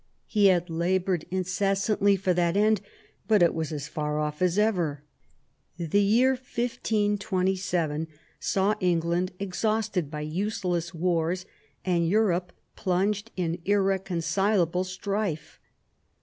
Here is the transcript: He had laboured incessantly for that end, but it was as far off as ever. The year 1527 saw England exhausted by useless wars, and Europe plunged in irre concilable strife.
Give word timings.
He 0.25 0.47
had 0.47 0.67
laboured 0.67 1.25
incessantly 1.29 2.15
for 2.15 2.33
that 2.33 2.57
end, 2.57 2.81
but 3.27 3.43
it 3.43 3.53
was 3.53 3.71
as 3.71 3.87
far 3.87 4.17
off 4.17 4.41
as 4.41 4.57
ever. 4.57 5.03
The 5.77 6.01
year 6.01 6.31
1527 6.31 8.07
saw 8.39 8.73
England 8.79 9.31
exhausted 9.37 10.09
by 10.09 10.21
useless 10.21 10.91
wars, 10.91 11.45
and 11.85 12.09
Europe 12.09 12.51
plunged 12.75 13.29
in 13.37 13.57
irre 13.63 13.99
concilable 13.99 14.85
strife. 14.87 15.59